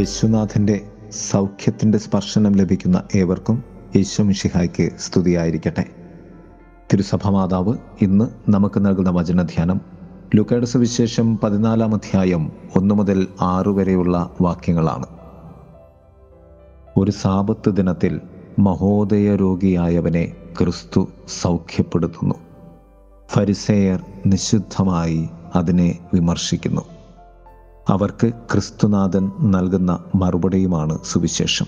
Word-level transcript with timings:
യേശുനാഥന്റെ 0.00 0.90
സൗഖ്യത്തിന്റെ 1.30 1.98
സ്പർശനം 1.98 2.52
ലഭിക്കുന്ന 2.52 3.02
ഏവർക്കും 3.16 3.64
യേശു 3.96 4.22
മിഷിഹായ്ക്ക് 4.22 4.90
സ്തുതിയായിരിക്കട്ടെ. 4.98 5.84
തിരുസഭ 6.92 7.28
മാതാവ് 7.28 7.74
ഇന്ന് 8.02 8.50
നമുക്ക് 8.50 8.86
നൽകുന്ന 8.86 9.10
വചനധ്യാനം 9.10 9.80
ലുക്കയുടെ 10.36 10.66
സുവിശേഷം 10.66 11.38
പതിനാലാം 11.38 11.94
അധ്യായം 11.94 12.52
ഒന്ന് 12.76 12.94
മുതൽ 12.94 13.26
ആറ് 13.40 13.68
വരെയുള്ള 13.68 14.30
വാക്യങ്ങളാണ്. 14.40 15.06
ഒരു 16.96 17.10
സാപത്ത് 17.10 17.70
ദിനത്തിൽ 17.70 18.20
മഹോദയ 18.58 19.36
രോഗിയായവനെ 19.36 20.32
ക്രിസ്തു 20.60 21.08
സൗഖ്യപ്പെടുത്തുന്നു. 21.42 22.34
ഫരിസേയർ 23.28 24.04
നിശുദ്ധമായി 24.26 25.28
അതിനെ 25.54 25.98
വിമർശിക്കുന്നു. 26.14 26.99
അവർക്ക് 27.90 28.32
ക്രിസ്തുനാഥൻ 28.52 29.32
നൽകുന്ന 29.40 30.04
മറുപടിയുമാണ് 30.14 30.98
സുവിശേഷം. 31.04 31.66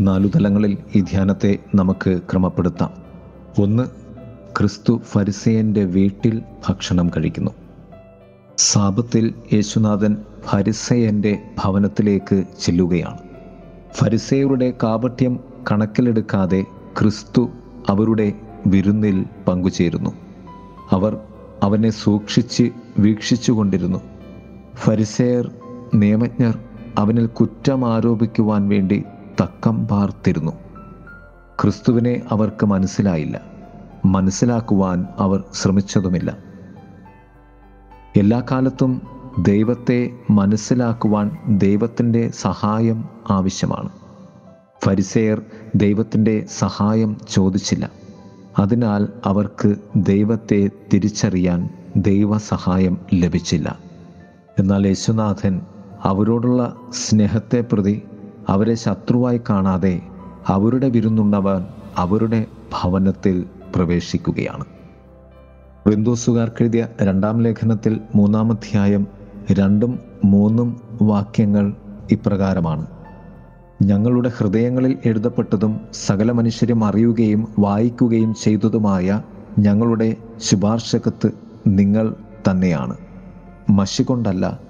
നാലു 0.00 0.28
തലങ്ങളിൽ 0.28 0.78
ഈ 0.96 1.00
ധ്യാനത്തെ 1.00 1.58
നമുക്ക് 1.74 2.20
ക്രമപ്പെടുത്താം. 2.30 2.90
ഒന്ന് 3.62 3.82
ക്രിസ്തു 4.58 5.00
ഫരിസയന്റെ 5.04 5.84
വീട്ടിൽ 5.84 6.42
ഭക്ഷണം 6.68 7.08
കഴിക്കുന്നു. 7.08 7.50
സാപത്തിൽ 8.58 9.34
യേശുനാഥൻ 9.52 10.16
ഫരിസയന്റെ 10.44 11.42
ഭവനത്തിലേക്ക് 11.64 12.44
ചെല്ലുകയാണ്. 12.60 13.18
ഫരിസേയരുടെ 13.94 14.74
കാപട്യം 14.82 15.40
കണക്കിലെടുക്കാതെ 15.72 16.64
ക്രിസ്തു 17.00 17.48
അവരുടെ 17.88 18.32
വിരുന്നിൽ 18.66 19.24
പങ്കുചേരുന്നു. 19.48 20.10
അവർ 20.90 21.18
അവനെ 21.62 21.90
സൂക്ഷിച്ച് 21.90 22.70
വീക്ഷിച്ചുകൊണ്ടിരുന്നു. 22.98 23.98
ഫരിസേയർ 24.74 25.50
നിയമജ്ഞർ 25.94 26.58
അവനിൽ 26.98 27.26
കുറ്റം 27.26 27.94
ആരോപിക്കുവാൻ 27.94 28.68
വേണ്ടി 28.68 29.04
തക്കം 29.40 29.86
പാർത്തിരുന്നു. 29.86 30.52
ക്രിസ്തുവിനെ 31.62 32.22
അവർക്ക് 32.30 32.66
മനസ്സിലായില്ല. 32.66 33.40
മനസ്സിലാക്കുവാൻ 34.04 35.06
അവർ 35.18 35.44
ശ്രമിച്ചതുമില്ല. 35.54 36.38
എല്ലാ 38.16 38.42
കാലത്തും 38.50 39.02
ദൈവത്തെ 39.38 40.10
മനസ്സിലാക്കുവാൻ 40.30 41.30
ദൈവത്തിന്റെ 41.48 42.28
സഹായം 42.28 43.08
ആവശ്യമാണ്. 43.30 43.88
ഫരിസേയർ 44.84 45.42
ദൈവത്തിന്റെ 45.74 46.46
സഹായം 46.58 47.16
ചോദിച്ചില്ല. 47.30 47.90
അതിനാൽ 48.58 49.08
അവർക്ക് 49.26 49.74
ദൈവത്തെ 49.96 50.70
തിരിച്ചറിയാൻ 50.92 51.68
ദൈവസഹായം 51.96 52.98
ലഭിച്ചില്ല. 53.14 53.78
എന്നാൽ 54.58 54.86
യേശുനാഥൻ 54.86 55.60
അവരോടുള്ള 56.02 56.76
സ്നേഹത്തെ 56.92 57.64
പ്രതി 57.72 58.02
അവരെ 58.48 58.74
ശത്രുവായി 58.74 59.40
കാണാതെ 59.50 60.00
അവരുടെ 60.46 60.88
വിരുന്നുണ്ടവൻ 60.88 61.64
അവരുടെ 61.96 62.46
ഭവനത്തിൽ 62.72 63.44
പ്രവേശിക്കുകയാണ്. 63.76 64.64
ബിന്ദുസുകാർക്കെഴുതിയ 65.88 66.88
രണ്ടാം 67.02 67.42
ലേഖനത്തിൽ 67.42 68.00
മൂന്നാം 68.14 68.52
അധ്യായം 68.52 69.06
രണ്ടും 69.52 69.98
മൂന്നും 70.24 70.80
വാക്യങ്ങൾ 71.02 71.74
ഇപ്രകാരമാണ്. 72.10 72.86
ഞങ്ങളുടെ 73.82 74.30
ഹൃദയങ്ങളിൽ 74.36 74.98
എഴുതപ്പെട്ടതും 75.04 75.80
സകല 75.92 76.32
മനുഷ്യരും 76.32 76.84
അറിയുകയും 76.84 77.48
വായിക്കുകയും 77.58 78.34
ചെയ്തതുമായ 78.34 79.22
ഞങ്ങളുടെ 79.58 80.16
ശുപാർശകത്ത് 80.38 81.30
നിങ്ങൾ 81.66 82.14
തന്നെയാണ്. 82.50 82.96
മഷി 83.70 84.02
കൊണ്ടല്ല 84.02 84.60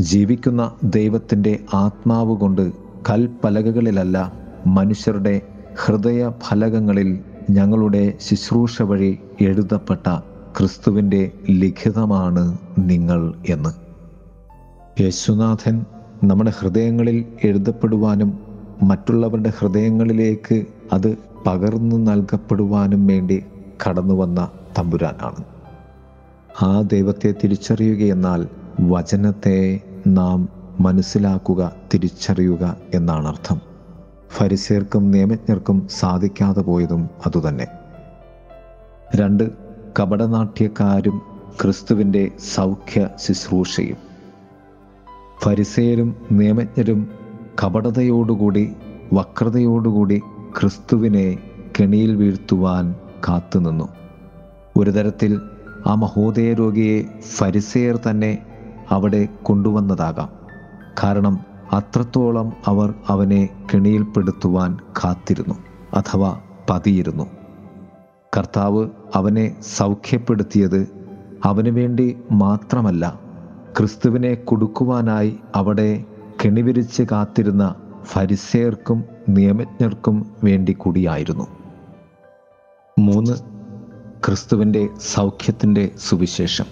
ജീവിക്കുന്ന 0.00 0.72
ദൈവത്തിന്റെ 0.84 1.58
ആത്മാവ് 1.74 2.36
കൊണ്ട് 2.36 2.72
കൽപ്പലകകളിലല്ല 3.10 4.32
മനുഷ്യരുടെ 4.66 5.40
ഹൃദയ 5.86 6.30
ഫലകങ്ങളിൽ 6.48 7.18
ഞങ്ങളുടെ 7.50 8.14
ശുശ്രൂഷ 8.30 8.82
വഴി 8.82 9.18
എഴുതപ്പെട്ട 9.40 10.18
ക്രിസ്തുവിന്റെ 10.58 11.30
ലിഖിതമാണ് 11.50 12.58
നിങ്ങൾ 12.78 13.34
എന്ന്. 13.48 13.68
യേശുനാഥൻ 15.00 15.84
നമ്മുടെ 16.24 16.52
ഹൃദയങ്ങളിൽ 16.58 17.24
എഴുതപ്പെടുവാനും 17.44 18.43
മറ്റുള്ളവരുടെ 18.82 19.52
ഹൃദയങ്ങളിലേക്ക് 19.58 20.64
അത് 20.92 21.16
പകർന്നു 21.46 21.96
നൽകപ്പെടുവാനും 21.96 23.06
വേണ്ടി 23.06 23.44
കടന്നു 23.88 24.14
വന്ന 24.14 24.48
തമ്പുരാനാണ്. 24.78 25.44
ആ 26.64 26.80
ദൈവത്തെ 26.80 27.34
തിരിച്ചറിയുകയെന്നാൽ 27.44 28.48
വചനത്തെ 28.80 29.80
നാം 30.06 30.48
മനസ്സിലാക്കുക 30.80 31.72
തിരിച്ചറിയുക 31.94 32.76
എന്നാണ് 32.94 33.28
അർത്ഥം. 33.28 33.60
ഫരിസേർക്കും 34.30 35.10
നിയമജ്ഞർക്കും 35.10 35.88
സാധിക്കാതെ 35.88 36.60
പോയതും 36.60 37.10
അതുതന്നെ. 37.26 37.66
രണ്ട് 39.16 39.50
കപടനാട്യക്കാരും 40.00 41.22
ക്രിസ്തുവിന്റെ 41.62 42.30
സൗഖ്യ 42.54 43.08
ശുശ്രൂഷയും. 43.16 43.96
ഫരിസേരും 45.42 46.16
നിയമജ്ഞരും 46.32 47.23
കപടതയോടുകൂടി 47.62 48.72
വക്രതയോടുകൂടി 49.12 50.18
ക്രിസ്തുവിനെ 50.60 51.38
കെണിയിൽ 51.80 52.16
വീഴ്ത്തുവാൻ 52.16 52.94
കാത്തുനിന്നു 53.28 53.88
ഒരു 54.76 54.90
തരത്തിൽ 54.90 55.40
ആ 55.86 55.94
മഹോദയ 55.94 56.54
രോഗിയെ 56.54 57.04
ഫരിസേയർ 57.36 57.96
തന്നെ 57.96 58.38
അവിടെ 58.90 59.28
കൊണ്ടുവന്നതാകാം. 59.42 60.28
കാരണം 61.02 61.38
അത്രത്തോളം 61.72 62.52
അവർ 62.66 62.94
അവനെ 63.08 63.48
കെണിയിൽപ്പെടുത്തുവാൻ 63.74 64.78
കാത്തിരുന്നു 65.04 65.54
അഥവാ 65.94 66.40
പതിയിരുന്നു. 66.70 67.26
കർത്താവ് 68.36 68.88
അവനെ 69.14 69.56
സൗഖ്യപ്പെടുത്തിയത് 69.76 70.80
അവന് 71.44 71.68
വേണ്ടി 71.68 72.16
മാത്രമല്ല 72.32 73.20
ക്രിസ്തുവിനെ 73.78 74.34
കൊടുക്കുവാനായി 74.34 75.38
അവിടെ 75.54 76.04
കെണിവിരിച്ച് 76.44 77.02
കാത്തിരുന്ന 77.02 77.74
ഫരിസേർക്കും 78.04 79.04
നിയമജ്ഞർക്കും 79.28 80.30
വേണ്ടി 80.44 80.72
കൂടിയായിരുന്നു. 80.72 81.46
മൂന്ന് 82.98 83.32
ക്രിസ്തുവിന്റെ 84.24 84.88
സൗഖ്യത്തിന്റെ 85.00 85.90
സുവിശേഷം. 85.98 86.64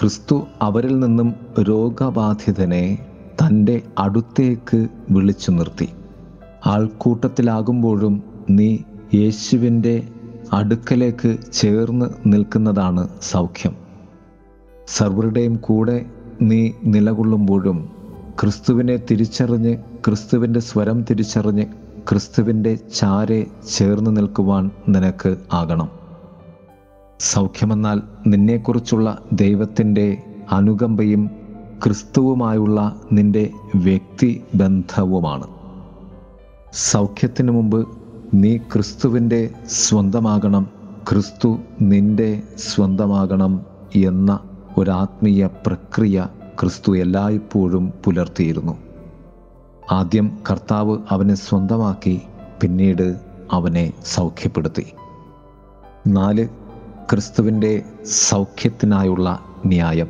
ക്രിസ്തു 0.00 0.46
അവരിൽ 0.62 0.98
നിന്നും 0.98 1.34
രോഗബാധിതനെ 1.60 2.98
തന്റെ 3.32 3.82
അടുത്തേക്ക് 3.98 4.88
വിളിച്ചു 5.10 5.50
നിർത്തി. 5.50 5.88
ആൾക്കൂട്ടത്തിലാകുമ്പോഴും 6.66 8.22
നീ 8.50 8.78
യേശുവിന്റെ 9.14 10.08
അടുക്കലേക്ക് 10.52 11.36
ചേർന്ന് 11.52 12.06
നിൽക്കുന്നതാണ് 12.26 13.08
സൗഖ്യം. 13.22 13.76
സർവരുടെയും 14.88 15.56
കൂടെ 15.56 16.06
നീ 16.42 16.70
നിലകൊള്ളുമ്പോഴും 16.84 18.01
ക്രിസ്തുവിനെ 18.40 18.96
തിരിച്ചറിഞ്ഞ് 19.10 19.76
ക്രിസ്തുവിന്റെ 20.06 20.60
സ്വരം 20.60 21.02
തിരിച്ചറിഞ്ഞ് 21.10 21.66
ക്രിസ്തുവിന്റെ 22.08 22.74
ചാരെ 22.74 23.46
ചേർന്ന് 23.76 24.16
നിൽക്കുവാൻ 24.16 24.70
നിനക്ക് 24.88 25.38
ആകണം. 25.52 25.88
സൗഖ്യമെന്നാൽ 27.20 28.02
നിന്നെക്കുറിച്ചുള്ള 28.26 29.18
ദൈവത്തിന്റെ 29.32 30.18
അനുകമ്പയും 30.50 31.30
ക്രിസ്തുവുമായുള്ള 31.84 32.78
നിന്റെ 33.12 33.50
വ്യക്തി 33.74 34.42
ബന്ധവുമാണ് 34.54 35.46
സൗഖ്യത്തിന് 36.72 37.52
മുമ്പ് 37.52 37.86
നീ 38.34 38.56
ക്രിസ്തുവിന്റെ 38.56 39.50
സ്വന്തമാകണം 39.66 40.64
ക്രിസ്തു 41.08 41.58
നിന്റെ 41.80 42.42
സ്വന്തമാകണം 42.56 43.52
എന്ന 43.94 44.38
ഒരാത്മീയ 44.76 45.48
പ്രക്രിയ 45.66 46.18
ക്രിസ്തു 46.62 46.96
എല്ലായ്പ്പോഴും 46.96 47.92
പുലർത്തിയിരുന്നു. 48.04 48.78
ആദ്യം 49.92 50.38
കർത്താവ് 50.50 50.98
അവനെ 51.10 51.34
സ്വന്തമാക്കി 51.34 52.22
പിന്നീട് 52.60 53.16
അവനെ 53.52 53.92
സൗഖ്യപ്പെടുത്തി. 54.04 54.86
നാല് 56.06 56.48
ക്രിസ്തുവിന്റെ 57.10 57.82
സൗഖ്യത്തിനായുള്ള 58.04 59.38
ന്യായം. 59.66 60.08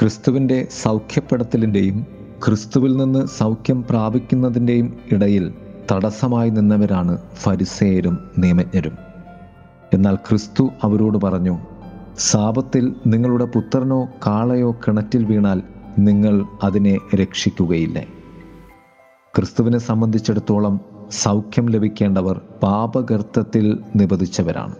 ക്രിസ്തുവിന്റെ 0.00 0.68
സൗഖ്യപ്പെടുത്തലിന്റെയും 0.82 2.06
ക്രിസ്തുവിൽ 2.46 2.96
നിന്ന് 2.96 3.26
സൗഖ്യം 3.26 3.84
പ്രാപിക്കുന്നതിന്റെയും 3.90 4.98
ഇടയിൽ 5.12 5.54
തടസ്സമായി 5.92 6.50
നിന്നവരാണ് 6.50 7.18
ഫരിസേയരും 7.34 8.30
നിയമജ്ഞരും. 8.38 8.98
എന്നാൽ 9.94 10.14
ക്രിസ്തു 10.14 10.70
അവരോട് 10.84 11.18
പറഞ്ഞു 11.18 11.58
സാപത്തിൽ 12.18 12.94
നിങ്ങളുടെ 13.06 13.44
പുത്രനോ 13.44 14.08
കാളയോ 14.26 14.70
കിണറ്റിൽ 14.70 15.24
വീണാൽ 15.24 15.62
നിങ്ങൾ 15.98 16.44
അതിനെ 16.62 16.98
രക്ഷിക്കുകയില്ല? 17.14 17.98
ക്രിസ്തുവിനെ 19.36 19.78
സംബന്ധിച്ചിടത്തോളം 19.78 20.80
സൗഖ്യം 21.10 21.66
ലഭിക്കേണ്ടവർ 21.66 22.40
പാപഗർത്തത്തിൽ 22.62 23.78
നിബന്ധിച്ചവരാണ് 23.96 24.74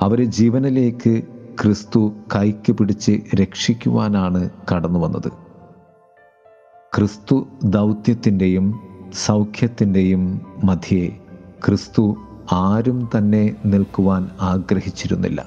അവരെ 0.00 0.24
ജീവനിലേക്ക് 0.24 1.22
ക്രിസ്തു 1.60 2.12
കൈക്ക് 2.36 2.72
പിടിച്ച് 2.72 3.20
രക്ഷിക്കുവാനാണ് 3.40 4.50
കടന്നു 4.72 4.98
വന്നത് 4.98 5.30
ക്രിസ്തു 6.94 7.46
ദൗത്യത്തിന്റെയും 7.64 8.80
സൗഖ്യത്തിന്റെയും 9.14 10.40
മധ്യേ 10.64 11.18
ക്രിസ്തു 11.64 12.16
ആരും 12.52 13.10
തന്നെ 13.16 13.56
നിൽക്കുവാൻ 13.64 14.30
ആഗ്രഹിച്ചിരുന്നില്ല. 14.40 15.46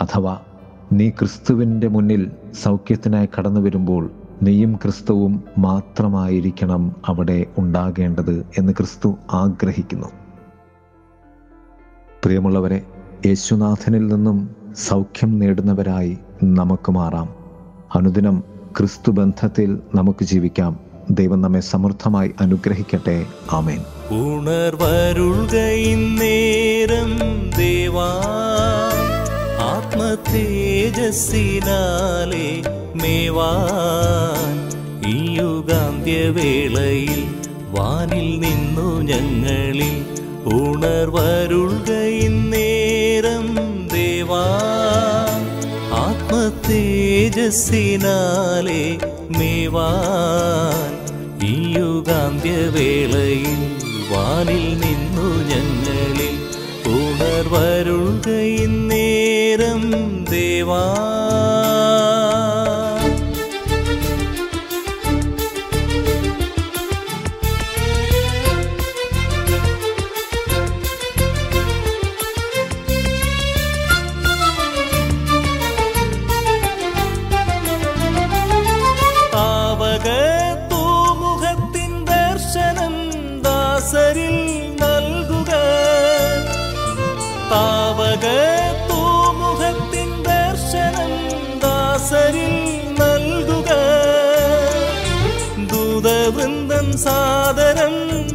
അഥവാ 0.00 0.40
നീ 0.92 1.10
ക്രിസ്തുവിന്റെ 1.10 1.88
മുന്നിൽ 1.88 2.30
സൗഖ്യത്തിനായി 2.62 3.28
കടന്നു 3.38 3.60
വരുമ്പോൾ 3.60 4.10
നീയും 4.42 4.76
ക്രിസ്തുവും 4.76 5.44
മാത്രമായിരിക്കണം 5.58 6.96
അവിടെ 7.06 7.46
ഉണ്ടാകേണ്ടത് 7.58 8.46
എന്ന് 8.58 8.72
ക്രിസ്തു 8.72 9.18
ആഗ്രഹിക്കുന്നു. 9.30 10.06
പ്രിയമുള്ളവരെ 12.24 12.82
യേശുനാഥനിൽ 13.26 14.06
നിന്നും 14.06 14.56
സൗഖ്യം 14.76 15.38
നേടുന്നവരായി 15.38 16.18
നമുക്ക് 16.44 16.92
മാറാം. 16.92 17.34
അനുദിനം 17.94 18.42
ക്രിസ്തു 18.78 19.10
ബന്ധത്തിൽ 19.10 19.80
നമുക്ക് 19.94 20.24
ജീവിക്കാം. 20.24 20.80
ദൈവം 21.10 21.40
നമ്മെ 21.40 21.60
സമൃദ്ധമായി 21.60 22.34
അനുഗ്രഹിക്കട്ടെ. 22.40 23.26
ആമേൻ. 23.52 23.78
ഉണർവരുൾ 24.10 25.36
നേരം 26.18 27.18
ദേവാ 27.58 28.22
ആത്മതേജസ്സിനാലെ 29.66 32.48
മേവാൻ 32.94 34.54
ഈ 35.08 35.38
യുഗാന്ത്യവേളയിൽ 35.38 37.20
വാനിൽ 37.70 38.40
നിന്നു 38.40 39.02
ഞങ്ങളിൽ 39.02 39.94
ഉണർവരുൾകൈന്നേരം 40.56 43.46
ദേവാ. 43.92 44.44
ആത്മതേജസ്സിനാലെ 46.00 46.52
മേവാൻ 49.38 50.92
ഈ 51.48 51.50
യുഗാന്ത്യവേളയിൽ 51.76 53.60
വാനിൽ 54.12 54.64
നിന്നു 54.84 55.28
ഞങ്ങളിൽ 55.50 56.34
ഉണർവരുൾകൈന്നേരം 56.96 59.25
देवा 60.30 60.82
സാദരം 97.04 97.94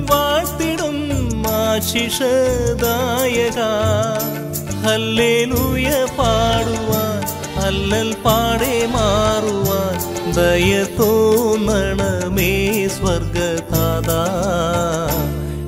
വാഴ്ത്തിടും 0.10 0.98
ആശിഷദായക. 1.48 3.60
ഹല്ലേലൂയ 4.86 5.90
പാടുവാൻ 6.18 7.22
അല്ലൽ 7.66 8.12
പാടെ 8.26 8.76
മാറുവാൻ 8.86 9.96
ദയ 10.38 10.72
തോന്നണമേ 11.00 12.54
സ്വർഗതാതാ 12.88 14.24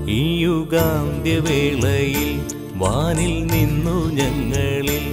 ഈ 0.07 0.19
യുഗാന്ത്യവേളയിൽ 0.43 2.31
വാനിൽ 2.75 3.45
നിന്നു 3.45 3.97
ഞങ്ങളിൽ 4.19 5.05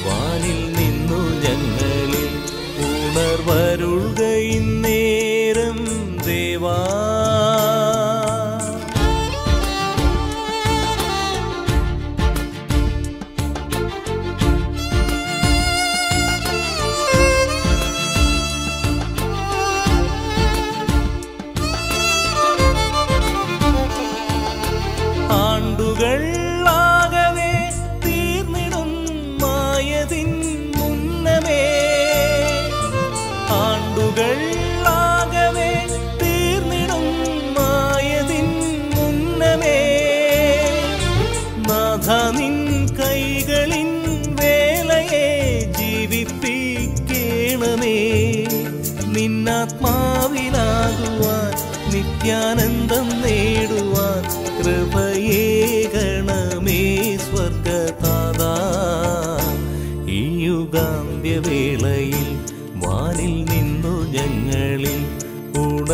വാനിൽ 0.07 0.73
നിന്നു 0.73 1.21
ഞങ്ങളിൽ 1.45 2.33
ഉണർവരുൾകൈന്നേരം 2.79 5.79
ദേവാ. 6.25 7.12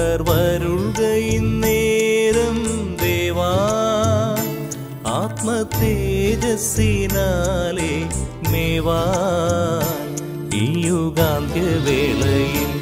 ഉണർവരുൾകൈന്നേരം 0.09 2.59
ദേവാ. 3.03 3.51
ആത്മതേജസ്സിനാലെ 5.17 5.53
മേവാൻ 8.51 10.09
ഈ 10.61 10.63
യുഗാന്ത്യവേളയിൽ 10.87 12.73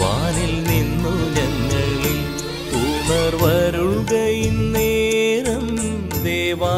വാനിൽ 0.00 0.52
നിന്നു 0.70 1.14
ഞങ്ങളിൽ 1.38 2.18
ഉണർവരുൾകൈന്നേരം 2.82 5.66
ദേവാ. 6.28 6.76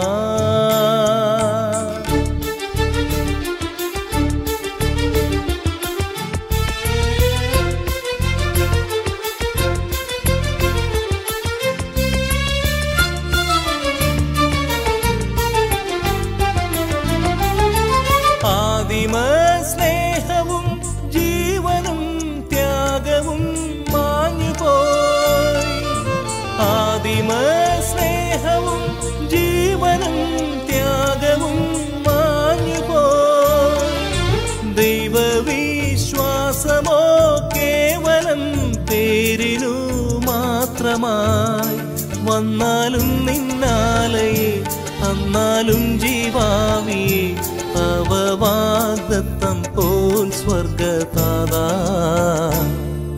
അന്നാലും 45.57 45.85
ജീവാവിയെ 45.99 47.35
അവവാഗ്ദത്തം 47.83 49.59
പോൽ 49.77 50.31
സ്വർഗതാതാ 50.31 51.69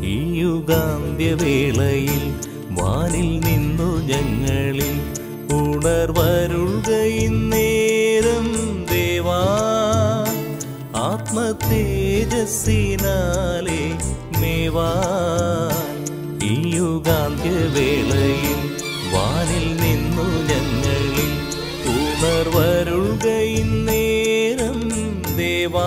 ഈ 0.04 0.38
യുഗാന്ത്യവേളയിൽ 0.40 2.22
വാനിൽ 2.70 3.40
നിന്നു 3.40 3.90
ഞങ്ങളിൽ 4.10 4.94
ഉണർവരുൾകൈന്നേരം 5.56 8.46
ദേവാ. 8.92 9.42
ആത്മതേജസ്സിനാലെ 10.96 11.42
മേവാ. 14.40 14.92
ഈ 16.42 16.54
യുഗാന്ത്യവേളയിൽ 16.76 18.60
വാനിൽ 19.14 19.66
നിന്നു 19.82 20.26
ഞങ്ങളിൽ 20.50 21.27
ഉണർവരുൾകയിന്നേരം 22.40 24.76
ദേവാ 25.38 25.86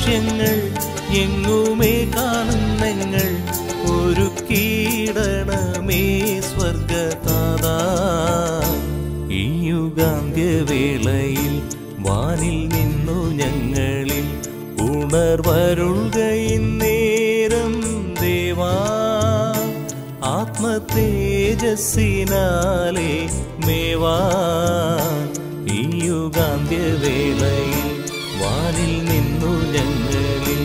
ലക്ഷ്യങ്ങൾ 0.00 0.58
എങ്ങുമേ 1.14 1.94
കാണുന്നങ്ങൾ 2.16 3.28
ഒരു 3.90 4.26
കീടണമേ 4.50 6.04
സ്വർഗതാതാ 6.40 7.78
ഈ 9.30 9.42
യുഗാന്ത്യവേളയിൽ 9.68 11.54
വാനിൽ 11.98 12.58
നിന്നു 12.68 13.18
ഞങ്ങളിൽ 13.30 14.28
ഉണർവരുൾകയിന്നേരം 14.80 17.74
ദേവാ. 18.20 18.74
ആത്മതേജസ്സിനാലെ 20.24 20.72
മേവാ. 23.66 24.18
ഈ 25.72 25.74
യുഗാന്ത്യവേളയിൽ 26.04 27.88
വാനിൽ 28.40 28.94
ഞങ്ങളിൽ 29.42 30.60